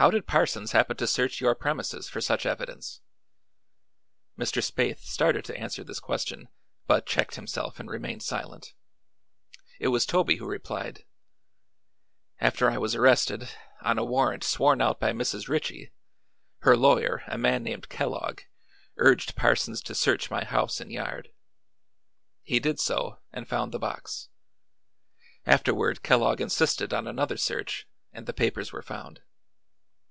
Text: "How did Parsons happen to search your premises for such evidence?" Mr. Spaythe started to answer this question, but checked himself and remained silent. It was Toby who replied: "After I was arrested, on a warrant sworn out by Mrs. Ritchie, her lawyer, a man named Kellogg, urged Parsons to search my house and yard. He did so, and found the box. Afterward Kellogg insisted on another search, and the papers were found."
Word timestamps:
"How 0.00 0.12
did 0.12 0.28
Parsons 0.28 0.70
happen 0.70 0.96
to 0.98 1.08
search 1.08 1.40
your 1.40 1.56
premises 1.56 2.08
for 2.08 2.20
such 2.20 2.46
evidence?" 2.46 3.00
Mr. 4.38 4.62
Spaythe 4.62 5.00
started 5.00 5.44
to 5.46 5.56
answer 5.58 5.82
this 5.82 5.98
question, 5.98 6.46
but 6.86 7.04
checked 7.04 7.34
himself 7.34 7.80
and 7.80 7.90
remained 7.90 8.22
silent. 8.22 8.74
It 9.80 9.88
was 9.88 10.06
Toby 10.06 10.36
who 10.36 10.46
replied: 10.46 11.04
"After 12.38 12.70
I 12.70 12.78
was 12.78 12.94
arrested, 12.94 13.50
on 13.80 13.98
a 13.98 14.04
warrant 14.04 14.44
sworn 14.44 14.80
out 14.80 15.00
by 15.00 15.10
Mrs. 15.10 15.48
Ritchie, 15.48 15.90
her 16.58 16.76
lawyer, 16.76 17.24
a 17.26 17.36
man 17.36 17.64
named 17.64 17.88
Kellogg, 17.88 18.42
urged 18.98 19.34
Parsons 19.34 19.82
to 19.82 19.96
search 19.96 20.30
my 20.30 20.44
house 20.44 20.80
and 20.80 20.92
yard. 20.92 21.32
He 22.44 22.60
did 22.60 22.78
so, 22.78 23.18
and 23.32 23.48
found 23.48 23.72
the 23.72 23.80
box. 23.80 24.28
Afterward 25.44 26.04
Kellogg 26.04 26.40
insisted 26.40 26.94
on 26.94 27.08
another 27.08 27.36
search, 27.36 27.88
and 28.12 28.26
the 28.26 28.32
papers 28.32 28.70
were 28.72 28.80
found." 28.80 29.22